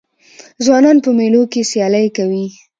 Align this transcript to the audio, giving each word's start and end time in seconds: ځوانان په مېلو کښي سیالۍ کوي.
ځوانان 0.65 0.97
په 1.03 1.09
مېلو 1.17 1.41
کښي 1.51 1.61
سیالۍ 1.71 2.07
کوي. 2.17 2.45